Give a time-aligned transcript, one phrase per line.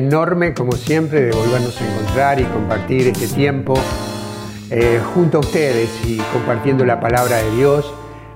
[0.00, 3.74] Enorme, como siempre, de volvernos a encontrar y compartir este tiempo
[4.70, 7.92] eh, junto a ustedes y compartiendo la palabra de Dios.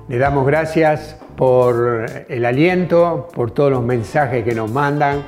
[0.07, 5.23] Le damos gracias por el aliento, por todos los mensajes que nos mandan.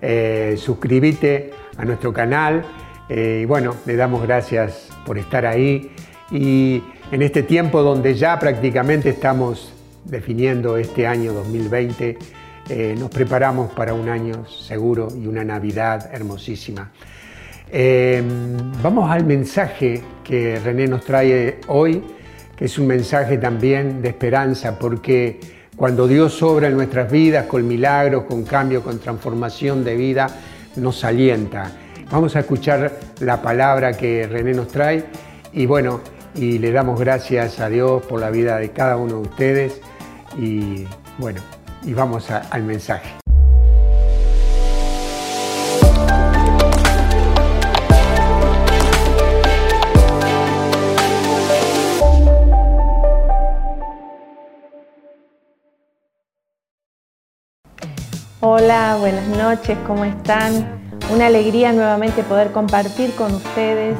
[0.00, 2.64] Eh, suscríbete a nuestro canal
[3.08, 5.90] eh, y bueno, le damos gracias por estar ahí
[6.30, 9.72] y en este tiempo donde ya prácticamente estamos
[10.04, 12.18] definiendo este año 2020
[12.68, 16.92] eh, nos preparamos para un año seguro y una Navidad hermosísima.
[17.70, 18.22] Eh,
[18.82, 22.04] vamos al mensaje que René nos trae hoy,
[22.56, 25.40] que es un mensaje también de esperanza, porque
[25.74, 30.26] cuando Dios obra en nuestras vidas con milagros, con cambio, con transformación de vida,
[30.76, 31.72] nos alienta.
[32.10, 35.04] Vamos a escuchar la palabra que René nos trae
[35.52, 36.00] y bueno,
[36.34, 39.80] y le damos gracias a Dios por la vida de cada uno de ustedes
[40.38, 40.84] y
[41.18, 41.40] bueno,
[41.84, 43.10] y vamos al mensaje.
[58.44, 60.80] Hola, buenas noches, ¿cómo están?
[61.12, 63.96] Una alegría nuevamente poder compartir con ustedes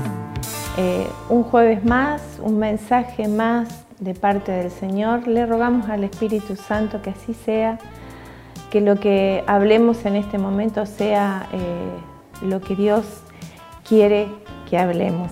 [0.78, 5.28] eh, un jueves más, un mensaje más de parte del Señor.
[5.28, 7.78] Le rogamos al Espíritu Santo que así sea,
[8.70, 13.04] que lo que hablemos en este momento sea eh, lo que Dios
[13.88, 14.28] quiere
[14.68, 15.30] que hablemos.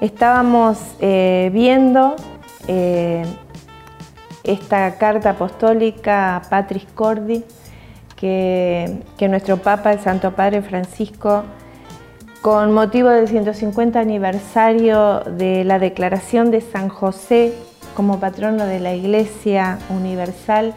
[0.00, 2.16] Estábamos eh, viendo
[2.66, 3.24] eh,
[4.42, 7.44] esta carta apostólica Patris Cordi
[8.16, 11.44] que, que nuestro Papa, el Santo Padre Francisco,
[12.40, 17.54] con motivo del 150 aniversario de la declaración de San José
[17.94, 20.74] como patrono de la Iglesia Universal,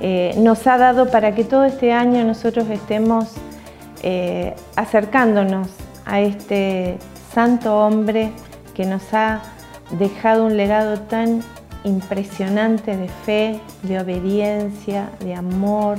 [0.00, 3.28] eh, nos ha dado para que todo este año nosotros estemos
[4.02, 5.68] eh, acercándonos
[6.04, 6.98] a este
[7.32, 8.32] santo hombre
[8.74, 9.42] que nos ha
[9.98, 11.42] dejado un legado tan
[11.84, 15.98] impresionante de fe, de obediencia, de amor,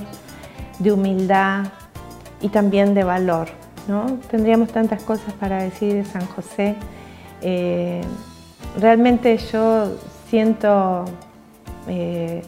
[0.79, 1.65] de humildad
[2.41, 3.47] y también de valor.
[3.87, 4.17] ¿no?
[4.29, 6.75] Tendríamos tantas cosas para decir de San José.
[7.41, 8.01] Eh,
[8.79, 9.95] realmente yo
[10.33, 11.05] siento
[11.87, 12.41] eh,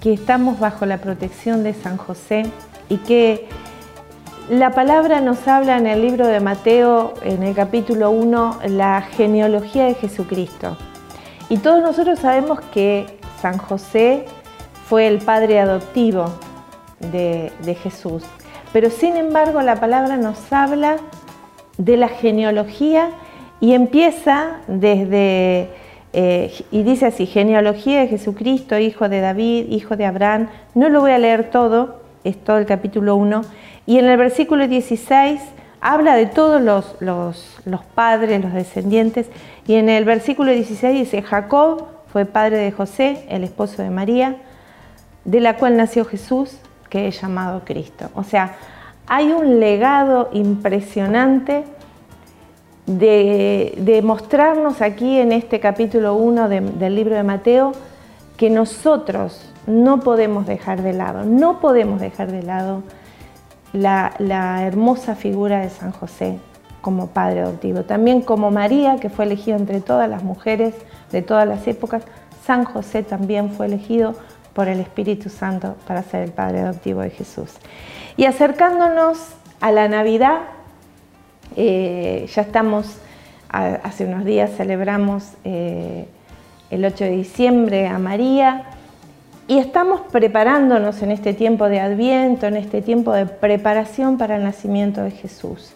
[0.00, 2.44] que estamos bajo la protección de San José
[2.88, 3.46] y que
[4.48, 9.84] la palabra nos habla en el libro de Mateo, en el capítulo 1, la genealogía
[9.84, 10.78] de Jesucristo.
[11.50, 13.04] Y todos nosotros sabemos que
[13.42, 14.24] San José
[14.88, 16.24] fue el padre adoptivo
[17.00, 18.22] de, de Jesús.
[18.72, 20.96] Pero sin embargo la palabra nos habla
[21.76, 23.10] de la genealogía
[23.60, 25.83] y empieza desde
[26.14, 30.48] y dice así, genealogía de Jesucristo, hijo de David, hijo de Abraham.
[30.74, 33.42] No lo voy a leer todo, es todo el capítulo 1.
[33.86, 35.40] Y en el versículo 16
[35.80, 39.28] habla de todos los, los, padres, los descendientes.
[39.66, 44.36] Y en el versículo 16 dice, Jacob fue padre de José, el esposo de María,
[45.24, 46.58] de la cual nació Jesús,
[46.88, 48.10] que es llamado Cristo.
[48.14, 48.54] O sea,
[49.06, 51.64] hay un legado impresionante
[52.86, 57.72] de, mostrarnos aquí en este capítulo 1 del libro de Mateo
[58.36, 62.82] que nosotros no podemos dejar de lado, no podemos dejar de lado
[63.72, 66.38] la, la hermosa figura de San José
[66.80, 67.82] como padre adoptivo.
[67.82, 70.74] También como María, que fue elegido entre todas las mujeres
[71.10, 72.02] de todas las épocas,
[72.44, 74.14] San José también fue elegido
[74.52, 77.50] por el Espíritu Santo para ser el padre adoptivo de Jesús.
[78.16, 79.18] Y acercándonos
[79.60, 80.40] a la Navidad,
[81.56, 82.98] eh, ya estamos,
[83.48, 86.06] hace unos días celebramos eh,
[86.70, 88.64] el 8 de diciembre a María
[89.46, 94.44] y estamos preparándonos en este tiempo de Adviento, en este tiempo de preparación para el
[94.44, 95.74] nacimiento de Jesús.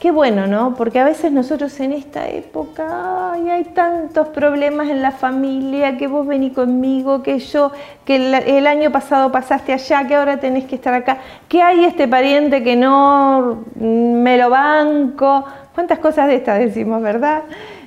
[0.00, 0.74] Qué bueno, ¿no?
[0.76, 6.26] Porque a veces nosotros en esta época hay tantos problemas en la familia, que vos
[6.26, 7.70] venís conmigo, que yo,
[8.06, 8.16] que
[8.56, 11.18] el, año pasado pasaste allá, que ahora tenés que estar acá,
[11.50, 15.44] que hay este pariente que no me lo banco.
[15.74, 17.42] ¿Cuántas cosas de estas decimos, verdad?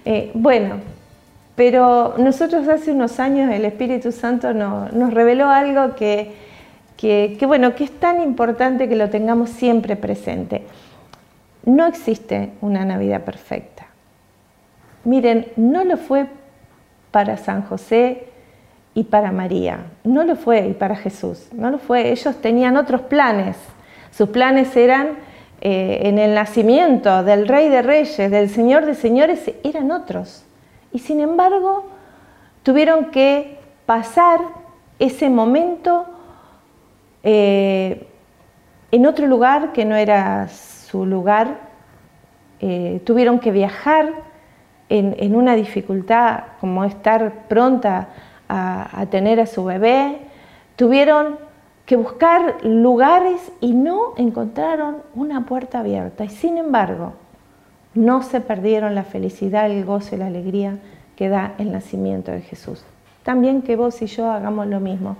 [0.05, 0.75] Eh, bueno,
[1.55, 6.31] pero nosotros hace unos años el Espíritu Santo nos reveló algo que,
[6.95, 10.61] que, bueno, que es tan importante que lo tengamos siempre presente.
[11.65, 13.87] No existe una Navidad perfecta.
[15.05, 16.27] Miren, no lo fue
[17.11, 18.27] para San José
[18.93, 22.11] y para María, no lo fue y para Jesús, no lo fue.
[22.11, 23.57] Ellos tenían otros planes.
[24.11, 25.17] Sus planes eran
[25.61, 30.45] eh, en el nacimiento del Rey de Reyes, del Señor de Señores, eran otros.
[30.91, 31.85] Y sin embargo,
[32.61, 34.39] tuvieron que pasar
[34.99, 36.05] ese momento
[37.23, 38.07] eh,
[38.91, 40.47] en otro lugar que no era
[40.93, 41.57] su lugar,
[42.59, 44.13] eh, tuvieron que viajar
[44.89, 48.09] en, una dificultad como estar pronta
[48.47, 50.19] a, tener a su bebé,
[50.75, 51.39] tuvieron
[51.87, 56.25] que buscar lugares y no encontraron una puerta abierta.
[56.25, 57.13] Y sin embargo,
[57.95, 60.77] no se perdieron la felicidad, el gozo y la alegría
[61.15, 62.85] que da el nacimiento de Jesús.
[63.23, 65.17] También que vos y yo hagamos lo mismo.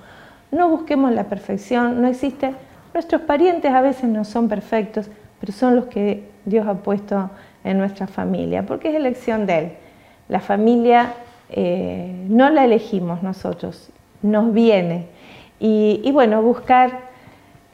[0.51, 2.53] No busquemos la perfección, no existe.
[2.93, 5.09] Nuestros parientes a veces no son perfectos,
[5.43, 7.29] pero son los que Dios ha puesto
[7.65, 9.71] en nuestra familia, porque es elección de Él.
[10.29, 11.15] La familia
[11.49, 13.89] eh, no la elegimos nosotros,
[14.21, 15.07] nos viene.
[15.59, 16.97] Y, bueno, buscar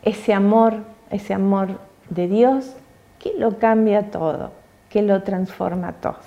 [0.02, 0.78] ese amor,
[1.12, 1.80] ese amor
[2.10, 2.76] de Dios
[3.20, 4.50] que lo cambia todo,
[4.90, 6.18] que lo transforma todo.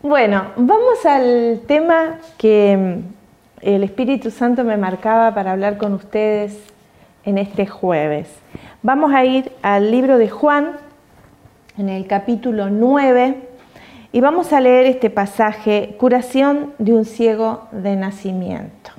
[0.00, 6.58] Bueno, vamos al tema que mm, el Espíritu Santo me marcaba para hablar con ustedes
[7.24, 8.28] en este jueves.
[8.82, 10.72] Vamos a ir al libro de Juan,
[11.76, 13.48] en el capítulo 9,
[14.12, 18.90] y vamos a leer este pasaje, curación de un ciego de nacimiento.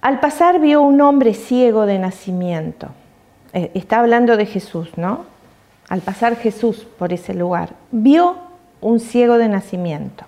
[0.00, 2.88] Al pasar vio un hombre ciego de nacimiento.
[3.52, 5.26] Eh, está hablando de Jesús, ¿no?
[5.88, 8.36] Al pasar Jesús por ese lugar, vio
[8.80, 10.24] un ciego de nacimiento.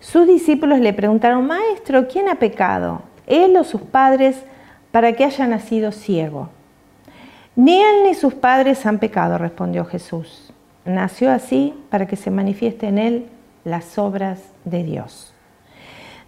[0.00, 3.02] Sus discípulos le preguntaron, Maestro, ¿quién ha pecado?
[3.26, 4.42] ¿Él o sus padres
[4.94, 6.50] para que haya nacido ciego?
[7.56, 10.52] Ni él ni sus padres han pecado, respondió Jesús.
[10.84, 13.26] Nació así para que se manifieste en él
[13.64, 15.34] las obras de Dios.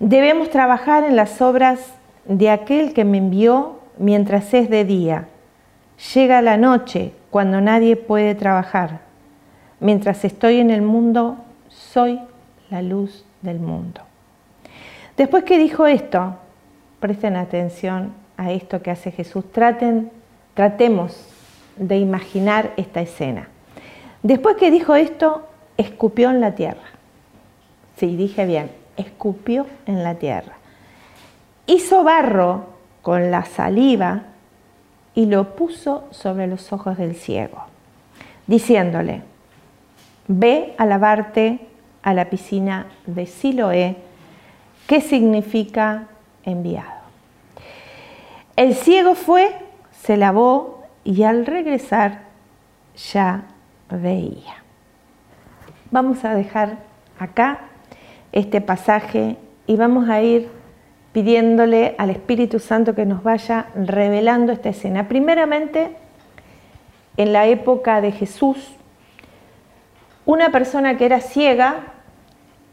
[0.01, 1.93] Debemos trabajar en las obras
[2.25, 5.29] de aquel que me envió mientras es de día.
[6.13, 8.99] Llega la noche cuando nadie puede trabajar.
[9.79, 11.37] Mientras estoy en el mundo,
[11.69, 12.21] soy
[12.69, 14.01] la luz del mundo.
[15.17, 16.35] Después que dijo esto,
[16.99, 19.45] presten atención a esto que hace Jesús.
[19.53, 21.29] Tratemos
[21.77, 23.49] de imaginar esta escena.
[24.23, 25.47] Después que dijo esto,
[25.77, 26.89] escupió en la tierra.
[27.97, 30.55] Sí, dije bien, escupió en la tierra.
[31.67, 32.67] Hizo barro
[33.03, 34.23] con la saliva
[35.15, 37.65] y lo puso sobre los ojos del ciego,
[38.47, 39.23] diciéndole,
[40.29, 41.61] ve a lavarte
[42.03, 43.97] a la piscina de Siloé,
[44.87, 46.09] que significa
[46.45, 46.96] enviado.
[48.57, 49.55] El ciego fue
[49.91, 52.23] se lavó y al regresar
[53.13, 53.45] ya
[53.91, 54.63] veía.
[55.91, 56.79] Vamos a dejar
[57.19, 57.61] acá
[58.33, 59.37] este pasaje
[59.67, 60.49] y vamos a ir
[61.13, 65.09] pidiéndole al Espíritu Santo que nos vaya revelando esta escena.
[65.09, 65.97] Primeramente,
[67.17, 68.75] en la época de Jesús,
[70.25, 71.93] una persona que era ciega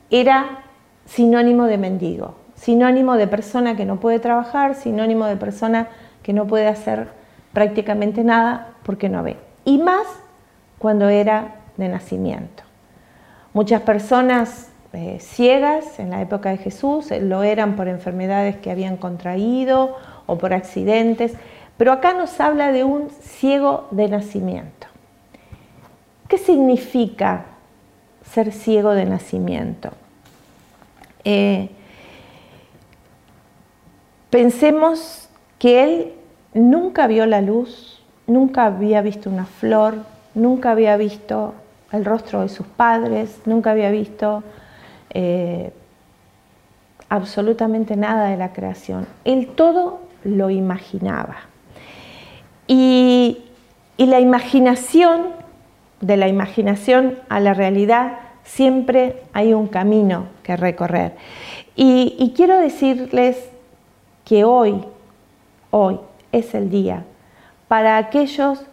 [0.10, 0.64] era
[1.06, 5.90] sinónimo de mendigo, sinónimo de persona que no puede trabajar, sinónimo de persona
[6.24, 7.10] que no puede hacer
[7.52, 9.36] prácticamente nada porque no ve.
[9.66, 10.08] Y más
[10.80, 12.64] cuando era de nacimiento.
[13.54, 18.72] Muchas personas eh, ciegas en la época de Jesús eh, lo eran por enfermedades que
[18.72, 21.34] habían contraído o por accidentes,
[21.76, 24.88] pero acá nos habla de un ciego de nacimiento.
[26.30, 27.46] ¿Qué significa
[28.24, 29.90] ser ciego de nacimiento?
[31.26, 31.70] Eh,
[34.34, 36.14] pensemos que él
[36.56, 39.94] nunca vio la luz, nunca había visto una flor,
[40.34, 41.54] nunca había visto
[41.92, 44.44] el rostro de sus padres, nunca había visto
[45.12, 45.72] eh,
[47.10, 49.06] absolutamente nada de la creación.
[49.24, 51.36] Él todo lo imaginaba.
[52.66, 53.38] Y,
[54.00, 55.28] la imaginación,
[56.02, 58.14] de la imaginación a la realidad,
[58.44, 61.14] siempre hay un camino que recorrer.
[61.76, 63.53] y quiero decirles
[64.26, 64.84] que hoy,
[65.72, 66.00] hoy,
[66.32, 67.04] es el día
[67.68, 68.66] para aquellos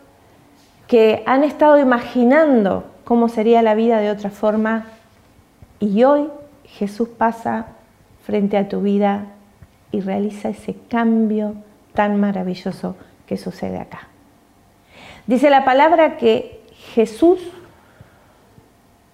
[0.86, 4.86] que han estado imaginando cómo sería la vida de otra forma
[5.78, 6.28] y hoy
[6.64, 7.66] Jesús pasa
[8.24, 9.26] frente a tu vida
[9.92, 11.54] y realiza ese cambio
[11.94, 14.08] tan maravilloso que sucede acá.
[15.26, 16.62] Dice la palabra que
[16.94, 17.40] Jesús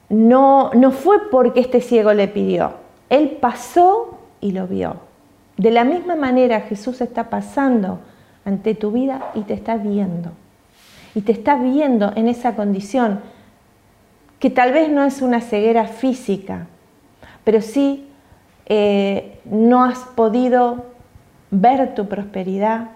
[0.09, 2.75] no, no fue porque este ciego le pidió,
[3.11, 4.97] él pasó y lo vio.
[5.57, 8.01] De la misma manera Jesús está pasando
[8.45, 10.33] ante tu vida y te está viendo.
[11.15, 13.21] Y te está viendo en esa condición
[14.39, 16.67] que tal vez no es una ceguera física,
[17.43, 18.09] pero sí
[18.67, 20.87] eh, no has podido
[21.51, 22.91] ver tu prosperidad,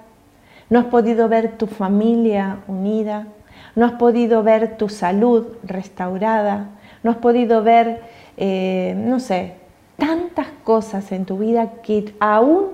[0.69, 3.27] no has podido ver tu familia unida,
[3.75, 6.71] no has podido ver tu salud restaurada,
[7.03, 8.03] no has podido ver,
[8.37, 9.55] eh, no sé,
[10.01, 12.71] tantas cosas en tu vida que aún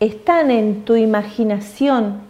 [0.00, 2.20] están en tu imaginación,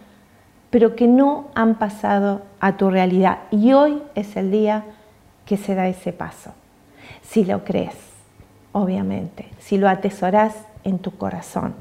[0.69, 3.39] pero que no han pasado a tu realidad.
[3.51, 4.85] Y hoy es el día
[5.45, 6.51] que se da ese paso.
[7.21, 7.95] Si lo crees,
[8.71, 11.73] obviamente, si lo atesoras en tu corazón.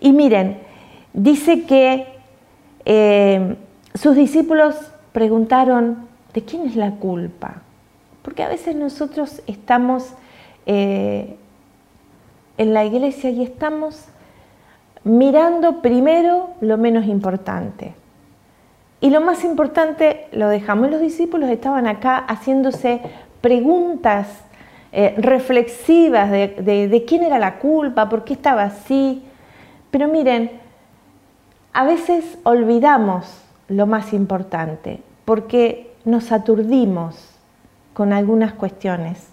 [0.00, 0.58] Y miren,
[1.12, 2.06] dice que
[2.86, 3.56] eh,
[3.94, 4.76] sus discípulos
[5.12, 7.62] preguntaron, ¿de quién es la culpa?
[8.22, 10.12] Porque a veces nosotros estamos
[10.66, 11.36] eh,
[12.60, 14.04] en la iglesia y estamos
[15.02, 17.94] mirando primero lo menos importante.
[19.00, 20.90] Y lo más importante lo dejamos.
[20.90, 23.00] Los discípulos estaban acá haciéndose
[23.40, 24.28] preguntas
[24.92, 26.48] eh, reflexivas de,
[26.90, 29.24] de quién era la culpa, por qué estaba así.
[29.90, 30.50] Pero miren,
[31.72, 37.16] a veces olvidamos lo más importante porque nos aturdimos
[37.94, 39.30] con algunas cuestiones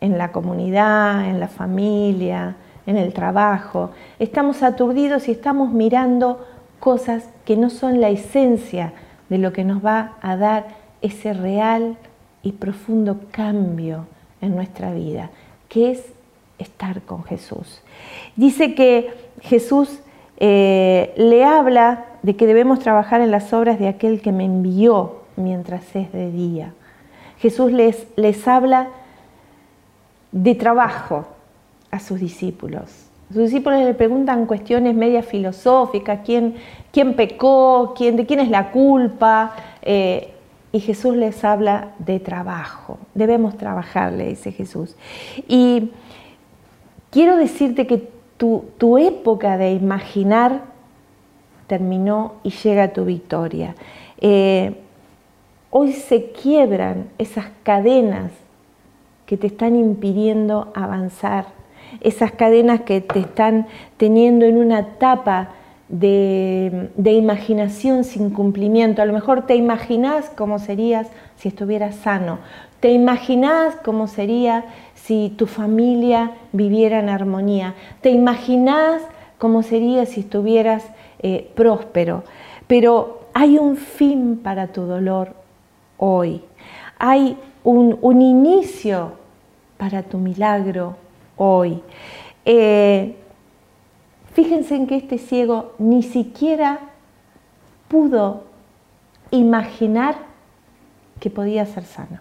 [0.00, 3.90] en la comunidad, en la familia, en el trabajo.
[4.18, 6.46] Estamos aturdidos y estamos mirando
[6.80, 8.92] cosas que no son la esencia
[9.28, 10.68] de lo que nos va a dar
[11.02, 11.96] ese real
[12.42, 14.06] y profundo cambio
[14.40, 15.30] en nuestra vida,
[15.68, 16.04] que es
[16.58, 17.82] estar con Jesús.
[18.36, 19.12] Dice que
[19.42, 20.00] Jesús
[20.38, 25.22] eh, le habla de que debemos trabajar en las obras de aquel que me envió
[25.36, 26.72] mientras es de día.
[27.38, 28.88] Jesús les, les habla
[30.32, 31.26] de trabajo
[31.90, 33.08] a sus discípulos.
[33.32, 36.54] Sus discípulos le preguntan cuestiones medias filosóficas, quién,
[36.92, 40.32] quién pecó, quién, de quién es la culpa, eh,
[40.72, 42.98] y Jesús les habla de trabajo.
[43.14, 44.96] Debemos trabajar, le dice Jesús.
[45.46, 45.90] Y
[47.10, 50.62] quiero decirte que tu, tu época de imaginar
[51.66, 53.74] terminó y llega tu victoria.
[54.20, 54.74] Eh,
[55.70, 58.32] hoy se quiebran esas cadenas
[59.28, 61.48] que te están impidiendo avanzar,
[62.00, 63.66] esas cadenas que te están
[63.98, 65.50] teniendo en una etapa
[65.90, 69.02] de, imaginación sin cumplimiento.
[69.02, 72.38] A lo mejor te imaginas cómo serías si estuvieras sano,
[72.80, 79.02] te imaginas cómo sería si tu familia viviera en armonía, te imaginas
[79.36, 80.84] cómo sería si estuvieras
[81.18, 82.24] eh, próspero.
[82.66, 85.34] Pero hay un fin para tu dolor
[85.98, 86.40] hoy.
[86.98, 87.36] Hay
[87.70, 89.12] un, inicio
[89.76, 90.96] para tu milagro
[91.36, 91.82] hoy.
[92.44, 93.14] Eh,
[94.32, 96.80] fíjense en que este ciego ni siquiera
[97.88, 98.44] pudo
[99.30, 100.16] imaginar
[101.20, 102.20] que podía ser sano.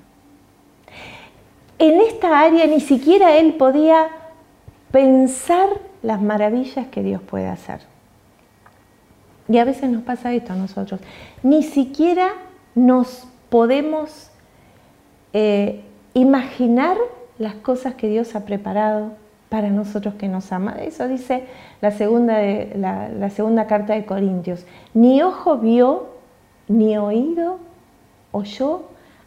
[1.80, 4.10] En esta área ni siquiera él podía
[4.92, 5.70] pensar
[6.02, 7.82] las maravillas que Dios puede hacer.
[9.48, 11.00] Y a veces nos pasa esto a nosotros.
[11.42, 12.34] Ni siquiera
[12.76, 14.32] nos podemos
[15.34, 16.98] eh, imaginar
[17.38, 19.12] las cosas que Dios ha preparado
[19.50, 20.76] para nosotros que nos ama.
[20.80, 21.46] Eso dice
[21.82, 24.66] la segunda, la segunda carta de Corintios.
[24.94, 26.08] Ni ojo vio,
[26.68, 27.60] ni oído
[28.32, 28.84] oyó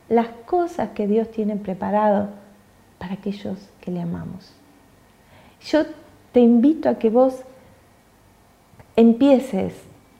[0.08, 2.28] las cosas que Dios tiene preparado
[2.98, 4.52] para aquellos que le amamos.
[5.62, 5.84] Yo
[6.32, 7.42] te invito a que vos
[8.96, 9.74] empieces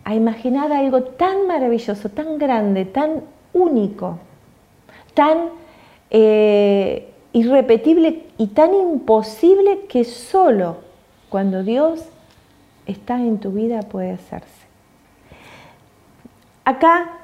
[0.05, 3.23] a imaginar algo tan maravilloso, tan grande, tan
[3.53, 4.19] único,
[5.15, 5.51] tan
[6.11, 10.79] eh, irrepetible y tan imposible que solo
[11.29, 12.05] cuando Dios
[12.87, 14.67] está en tu vida puede hacerse.
[16.65, 17.19] Acá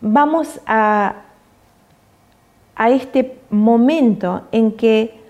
[0.00, 1.22] vamos a,
[2.74, 5.20] a este momento en que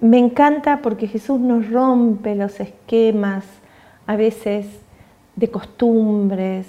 [0.00, 3.44] me encanta porque Jesús nos rompe los esquemas
[4.06, 4.66] a veces
[5.34, 6.66] de costumbres,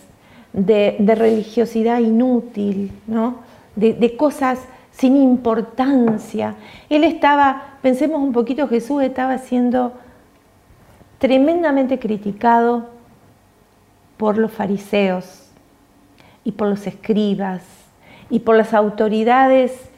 [0.54, 3.36] de, religiosidad inútil, ¿no?
[3.76, 4.60] de, cosas
[4.98, 6.56] sin importancia.
[6.90, 9.94] Él estaba, pensemos un poquito, Jesús estaba siendo
[11.20, 12.90] tremendamente criticado
[14.18, 15.50] por los fariseos
[16.44, 17.62] y por los escribas
[18.30, 19.90] y por las autoridades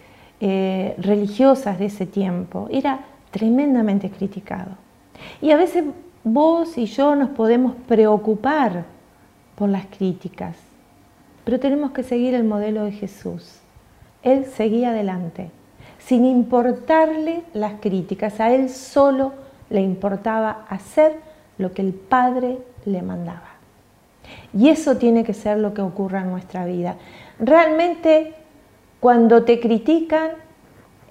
[0.41, 2.67] eh, religiosas de ese tiempo.
[2.69, 2.99] Era
[3.31, 4.71] tremendamente criticado.
[5.41, 5.85] Y a veces
[6.25, 8.83] vos y yo nos podemos preocupar
[9.55, 10.57] por las críticas,
[11.45, 13.58] pero tenemos que seguir el modelo de Jesús.
[14.23, 15.51] Él seguía adelante,
[15.99, 19.33] sin importarle las críticas, a él solo
[19.69, 21.17] le importaba hacer
[21.57, 23.49] lo que el Padre le mandaba.
[24.53, 26.95] Y eso tiene que ser lo que ocurra en nuestra vida.
[27.39, 28.33] Realmente,
[28.99, 30.31] cuando te critican,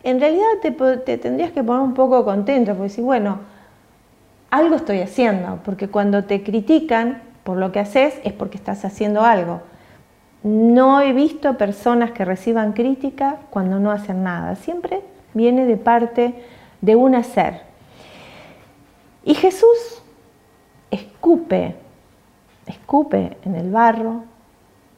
[0.02, 3.38] en realidad te, te tendrías que poner un poco contento, porque si, bueno,
[4.50, 9.22] algo estoy haciendo, porque cuando te critican por lo que haces es porque estás haciendo
[9.22, 9.60] algo.
[10.42, 15.02] No he visto personas que reciban crítica cuando no hacen nada, siempre
[15.34, 16.34] viene de parte
[16.80, 17.62] de un hacer.
[19.24, 20.02] Y Jesús
[20.90, 21.74] escupe,
[22.66, 24.24] escupe en el barro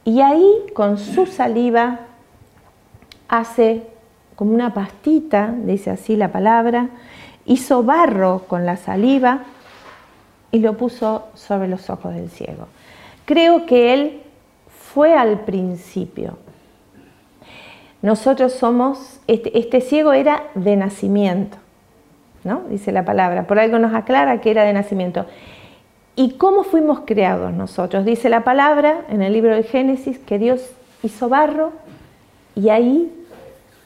[0.03, 1.99] y ahí con su saliva
[3.27, 3.87] hace
[4.35, 6.89] como una pastita, dice así la palabra,
[7.45, 9.41] hizo barro con la saliva
[10.51, 12.67] y lo puso sobre los ojos del ciego.
[13.25, 14.23] Creo que él
[14.93, 16.37] fue al principio.
[18.01, 21.57] Nosotros somos, este, este, ciego era de nacimiento,
[22.43, 22.63] ¿no?
[22.69, 25.25] Dice la palabra, por algo nos aclara que era de nacimiento.
[26.15, 28.05] ¿Y cómo fuimos creados nosotros?
[28.05, 31.71] Dice la palabra en el libro de Génesis que Dios hizo barro
[32.55, 33.11] y ahí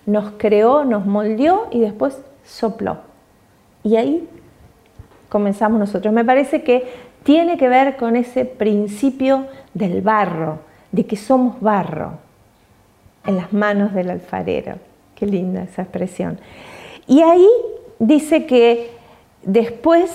[0.05, 2.97] nos creó, nos moldeó y después sopló.
[3.83, 4.27] Y ahí
[5.29, 6.13] comenzamos nosotros.
[6.13, 6.87] Me parece que
[7.23, 10.59] tiene que ver con ese principio del barro,
[10.95, 12.13] de que somos barro
[13.25, 14.75] en las manos del alfarero.
[15.13, 16.39] Qué linda esa expresión.
[17.05, 17.49] Y ahí
[17.99, 18.91] dice que
[19.43, 20.09] después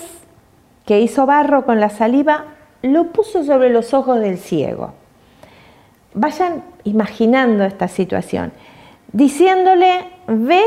[0.87, 2.45] que hizo barro con la saliva,
[2.81, 4.93] lo puso sobre los ojos del ciego.
[6.15, 8.51] Vayan imaginando esta situación,
[9.13, 10.63] diciéndole, ve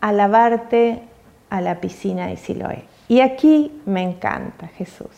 [0.00, 1.02] a lavarte
[1.50, 2.84] a la piscina de Siloé.
[3.08, 5.10] Y aquí me encanta Jesús,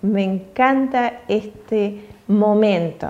[0.00, 3.08] me encanta este momento.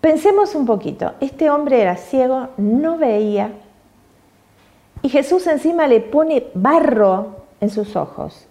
[0.00, 3.50] Pensemos un poquito, este hombre era ciego, no veía,
[5.02, 8.46] y Jesús encima le pone barro en sus ojos.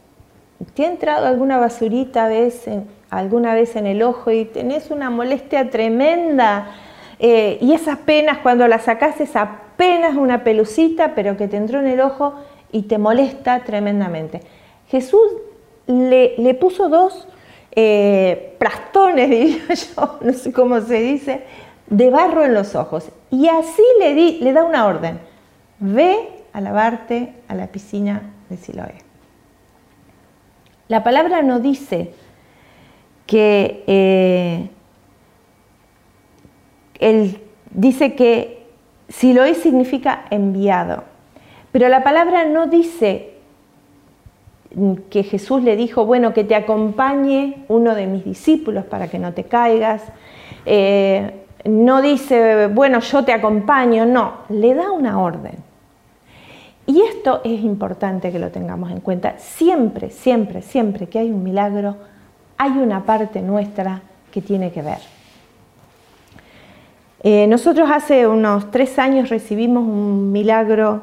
[0.73, 2.67] ¿Te ha entrado alguna basurita vez
[3.09, 6.75] alguna vez en el ojo y tenés una molestia tremenda?
[7.19, 11.79] Eh, y esas penas, cuando las sacás, es apenas una pelucita, pero que te entró
[11.79, 12.33] en el ojo
[12.71, 14.41] y te molesta tremendamente.
[14.87, 15.27] Jesús
[15.87, 17.27] le, puso dos
[17.79, 21.43] eh, plastones, diría yo, no sé cómo se dice,
[21.85, 23.09] de barro en los ojos.
[23.29, 25.19] Y así le, le da una orden.
[25.79, 28.95] Ve a lavarte a la piscina de Siloé.
[30.87, 32.13] La palabra no dice
[33.27, 34.69] que eh,
[37.69, 38.65] dice que
[39.07, 41.03] Siloé significa enviado,
[41.71, 43.36] pero la palabra no dice
[45.09, 49.33] que Jesús le dijo, bueno, que te acompañe uno de mis discípulos para que no
[49.33, 50.03] te caigas.
[50.65, 51.31] Eh,
[51.65, 55.55] no dice, bueno, yo te acompaño, no, le da una orden.
[56.85, 59.35] Y esto es importante que lo tengamos en cuenta.
[59.37, 61.97] Siempre, siempre, siempre que hay un milagro,
[62.57, 64.01] hay una parte nuestra
[64.31, 64.99] que tiene que ver.
[67.23, 71.01] Eh, nosotros hace unos tres años recibimos un milagro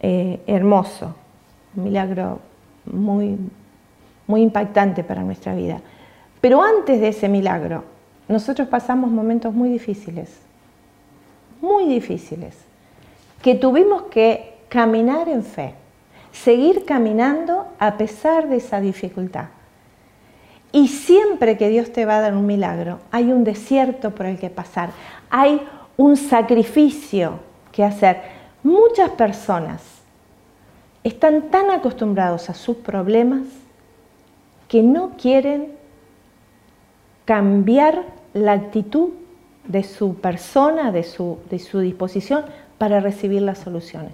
[0.00, 1.16] eh, hermoso,
[1.74, 2.38] un milagro
[2.86, 3.38] muy,
[4.26, 5.80] muy impactante para nuestra vida.
[6.40, 7.84] Pero antes de ese milagro,
[8.28, 10.30] nosotros pasamos momentos muy difíciles,
[11.60, 12.56] muy difíciles,
[13.42, 15.74] que tuvimos que caminar en fe,
[16.32, 19.46] seguir caminando a pesar de esa dificultad.
[20.72, 24.38] Y siempre que Dios te va a dar un milagro, hay un desierto por el
[24.38, 24.90] que pasar,
[25.30, 27.40] hay un sacrificio
[27.72, 28.20] que hacer.
[28.62, 29.95] Muchas personas
[31.08, 33.42] están tan acostumbrados a sus problemas
[34.68, 35.72] que no quieren
[37.24, 39.10] cambiar la actitud
[39.66, 42.44] de su persona, de su, disposición
[42.78, 44.12] para recibir las soluciones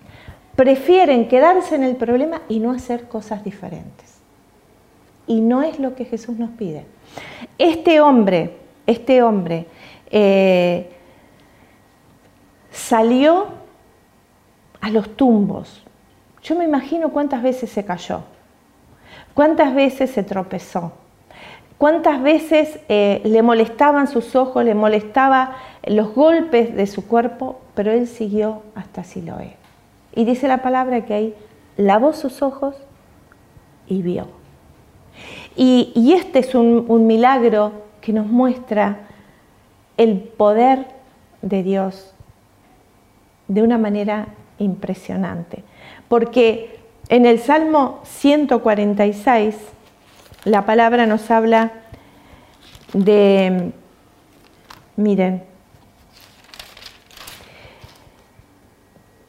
[0.56, 4.18] prefieren quedarse en el problema y no hacer cosas diferentes.
[5.26, 6.84] Y no es lo que Jesús nos pide.
[7.58, 9.66] Este hombre, este hombre
[10.10, 10.90] eh,
[12.70, 13.46] salió
[14.80, 15.81] a los tumbos.
[16.42, 18.22] Yo me imagino cuántas veces se cayó,
[19.34, 20.92] cuántas veces se tropezó,
[21.78, 27.92] cuántas veces eh, le molestaban sus ojos, le molestaba los golpes de su cuerpo, pero
[27.92, 29.56] él siguió hasta Siloé.
[30.14, 31.34] Y dice la palabra que ahí
[31.76, 32.76] lavó sus ojos
[33.86, 34.26] y vio.
[35.56, 39.00] Y, este es un, milagro que nos muestra
[39.96, 40.86] el poder
[41.42, 42.14] de Dios
[43.48, 44.28] de una manera
[44.58, 45.62] impresionante.
[46.12, 49.56] Porque en el Salmo 146
[50.44, 51.72] la palabra nos habla
[52.92, 53.72] de,
[54.96, 55.42] miren,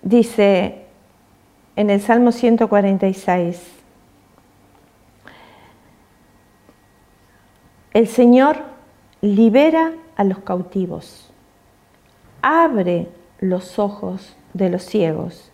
[0.01, 0.83] dice
[1.77, 3.65] en el Salmo 146,
[7.93, 8.57] el Señor
[9.21, 11.31] libera a los cautivos,
[12.41, 13.07] abre
[13.39, 15.52] los ojos de los ciegos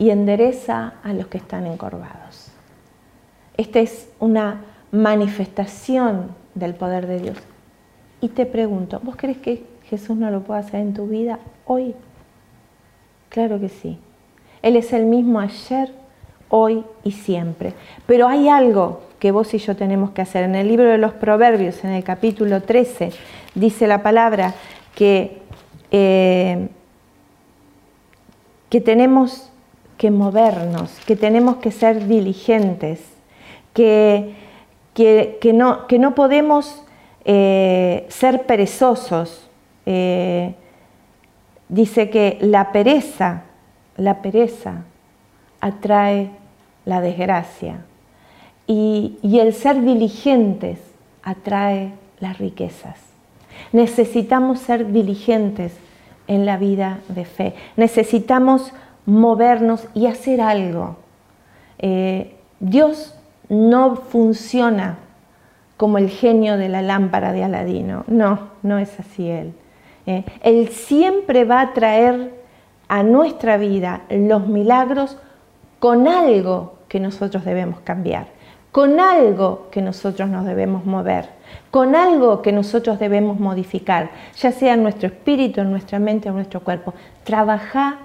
[0.00, 2.50] y endereza a los que están encorvados.
[3.58, 7.36] Esta es una manifestación del poder de Dios.
[8.22, 11.94] Y te pregunto, ¿vos crees que Jesús no lo puede hacer en tu vida hoy?
[13.28, 13.98] Claro que sí.
[14.62, 15.92] Él es el mismo ayer,
[16.48, 17.74] hoy y siempre.
[18.06, 20.44] Pero hay algo que vos y yo tenemos que hacer.
[20.44, 23.12] En el libro de los Proverbios, en el capítulo 13,
[23.54, 24.54] dice la palabra
[24.94, 25.42] que,
[25.90, 26.68] eh,
[28.70, 29.50] que tenemos
[30.00, 33.02] que movernos, que tenemos que ser diligentes,
[33.74, 34.34] que,
[34.94, 36.82] que, no, que no, podemos
[37.26, 39.46] eh, ser perezosos.
[39.84, 40.54] Eh,
[41.68, 43.42] dice que la pereza,
[43.98, 44.84] la pereza
[45.60, 46.30] atrae
[46.86, 47.84] la desgracia
[48.66, 50.78] y, el ser diligentes
[51.22, 52.96] atrae las riquezas.
[53.70, 55.74] Necesitamos ser diligentes
[56.26, 57.54] en la vida de fe.
[57.76, 58.72] Necesitamos
[59.06, 60.96] movernos y hacer algo.
[61.78, 63.14] Eh, Dios
[63.48, 64.98] no funciona
[65.76, 68.04] como el genio de la lámpara de Aladino.
[68.06, 69.54] No, no es así Él.
[70.06, 72.32] Eh, él siempre va a traer
[72.88, 75.16] a nuestra vida los milagros
[75.78, 78.26] con algo que nosotros debemos cambiar,
[78.72, 81.28] con algo que nosotros nos debemos mover,
[81.70, 86.32] con algo que nosotros debemos modificar, ya sea en nuestro espíritu, en nuestra mente o
[86.32, 86.92] en nuestro cuerpo.
[87.24, 87.98] Trabaja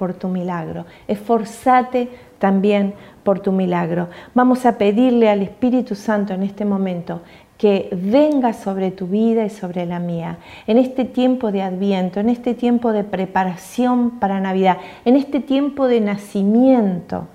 [0.00, 2.08] por tu milagro, esforzate
[2.38, 4.08] también por tu milagro.
[4.32, 7.20] Vamos a pedirle al Espíritu Santo en este momento
[7.58, 12.30] que venga sobre tu vida y sobre la mía, en este tiempo de adviento, en
[12.30, 17.28] este tiempo de preparación para Navidad, en este tiempo de nacimiento,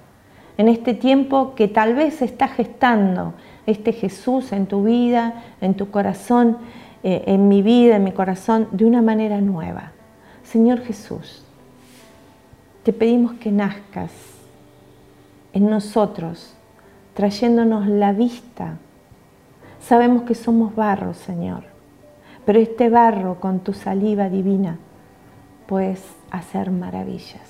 [0.58, 3.36] en este tiempo que tal vez está gestando
[3.68, 6.58] este Jesús en tu vida, en tu corazón,
[7.04, 9.92] eh, en mi vida, en mi corazón, de una manera nueva.
[10.42, 11.45] Señor Jesús,
[12.86, 14.14] te pedimos que nazcas
[15.52, 16.56] en nosotros,
[17.14, 18.78] trayéndonos la vista
[19.88, 21.64] Sabemos que somos barro, Señor,
[22.44, 24.80] pero este barro con tu saliva divina
[25.68, 27.48] puedes hacer maravillas.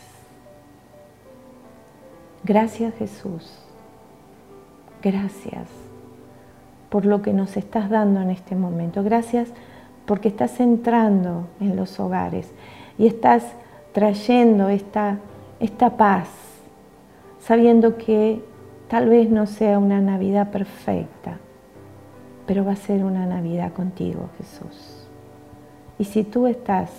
[2.43, 3.57] Gracias Jesús,
[5.01, 5.69] gracias
[6.89, 9.01] por lo que nos estás dando en este momento.
[9.01, 9.47] Gracias
[10.05, 12.51] porque estás entrando en los hogares
[12.97, 13.45] y estás
[13.95, 15.19] trayendo esta,
[15.61, 16.27] esta paz,
[17.39, 18.43] sabiendo que
[18.89, 21.37] tal vez no sea una Navidad perfecta,
[22.45, 25.07] pero va a ser una Navidad contigo, Jesús.
[25.97, 26.91] Y si tú estás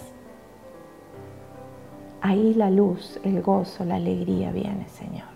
[2.22, 5.28] ahí, la luz, el gozo, la alegría viene, Señor.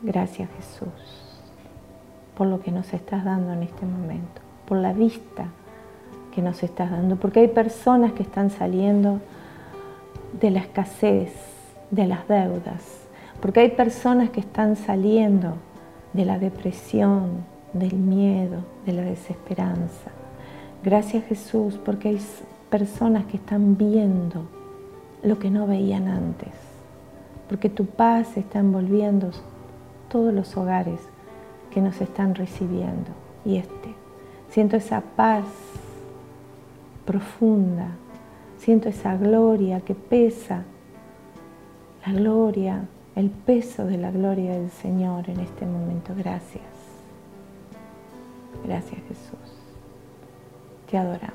[0.00, 1.42] Gracias, Jesús,
[2.36, 5.46] por lo que nos estás dando en este momento, por la vista
[6.32, 9.18] que nos estás dando, porque hay personas que están saliendo
[10.32, 11.32] de la escasez,
[11.90, 13.08] de las deudas,
[13.40, 15.56] porque hay personas que están saliendo
[16.12, 20.10] de la depresión, del miedo, de la desesperanza.
[20.82, 22.20] Gracias Jesús porque hay
[22.70, 24.44] personas que están viendo
[25.22, 26.52] lo que no veían antes,
[27.48, 29.30] porque tu paz está envolviendo
[30.08, 31.00] todos los hogares
[31.70, 33.10] que nos están recibiendo.
[33.44, 33.94] Y este,
[34.50, 35.44] siento esa paz
[37.04, 37.88] profunda,
[38.58, 40.64] siento esa gloria que pesa,
[42.06, 42.84] la gloria,
[43.16, 46.12] el peso de la gloria del Señor en este momento.
[46.16, 46.62] Gracias.
[48.64, 49.38] Gracias Jesús.
[50.90, 51.34] Te adoramos.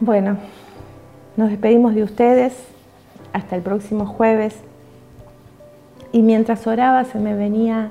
[0.00, 0.36] Bueno,
[1.36, 2.54] nos despedimos de ustedes
[3.32, 4.56] hasta el próximo jueves.
[6.10, 7.90] Y mientras oraba se me venía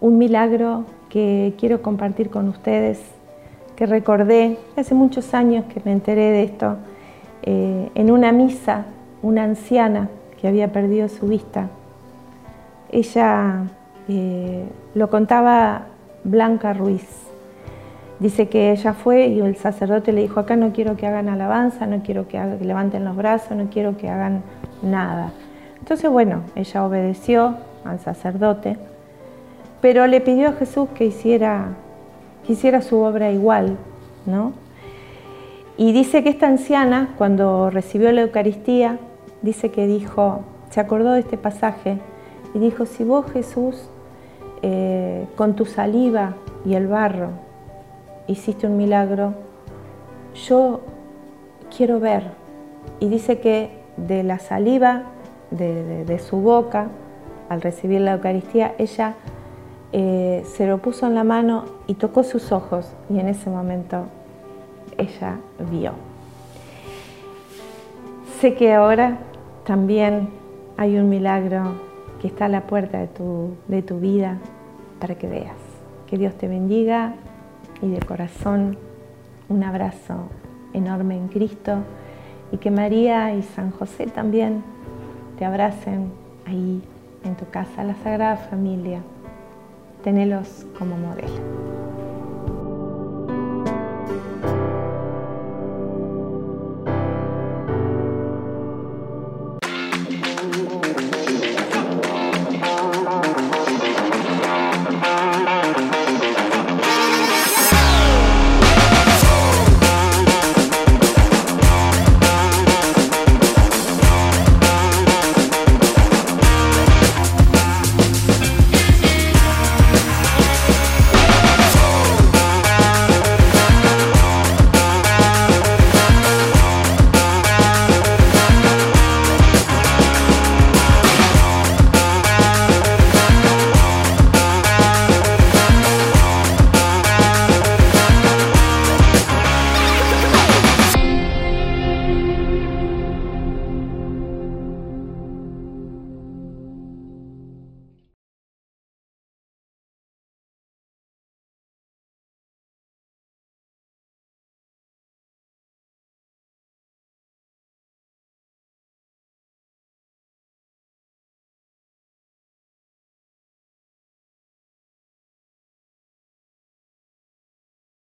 [0.00, 2.98] un milagro que quiero compartir con ustedes,
[3.76, 6.76] que recordé hace muchos años que me enteré de esto,
[7.42, 8.86] eh, en una misa,
[9.20, 10.08] una anciana
[10.40, 11.68] que había perdido su vista
[12.92, 13.64] ella
[14.08, 15.82] eh, lo contaba
[16.24, 17.06] Blanca Ruiz.
[18.18, 21.86] Dice que ella fue y el sacerdote le dijo, acá no quiero que hagan alabanza,
[21.86, 24.42] no quiero que, levanten los brazos, no quiero que hagan
[24.82, 25.32] nada.
[25.78, 28.76] Entonces, bueno, ella obedeció al sacerdote,
[29.80, 31.76] pero le pidió a Jesús que hiciera,
[32.46, 33.76] que hiciera su obra igual,
[34.26, 34.52] ¿no?
[35.76, 38.98] Y dice que esta anciana, cuando recibió la Eucaristía,
[39.40, 41.98] dice que dijo, se acordó de este pasaje
[42.54, 43.88] y dijo, si vos Jesús,
[44.62, 46.34] eh, con tu saliva
[46.66, 47.30] y el barro,
[48.26, 49.32] hiciste un milagro,
[50.46, 50.80] yo
[51.74, 52.24] quiero ver.
[52.98, 55.04] Y dice que de la saliva
[55.50, 56.88] de, su boca,
[57.48, 59.14] al recibir la Eucaristía, ella
[59.92, 64.04] eh, se lo puso en la mano y tocó sus ojos y en ese momento
[64.96, 65.38] ella
[65.70, 65.92] vio.
[68.40, 69.18] Sé que ahora
[69.64, 70.30] también
[70.76, 71.74] hay un milagro
[72.20, 74.38] que está a la puerta de tu, de tu vida
[75.00, 75.56] para que veas.
[76.06, 77.14] Que Dios te bendiga
[77.82, 78.78] y de corazón
[79.48, 80.28] un abrazo
[80.72, 81.78] enorme en Cristo
[82.52, 84.62] y que María y San José también
[85.38, 86.12] te abracen
[86.46, 86.82] ahí
[87.24, 89.00] en tu casa, la Sagrada Familia.
[90.02, 91.28] Tenelos como modelo.